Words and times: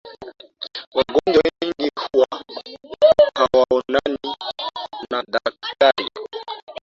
Wagonjwa 0.95 1.41
wengi 1.61 1.91
huwa 2.05 2.27
hawaonani 3.39 4.35
na 5.11 5.23
daktari 5.27 6.09